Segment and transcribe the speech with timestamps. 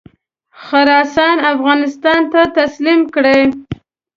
[0.63, 3.41] خراسان افغانستان ته تسلیم کړي.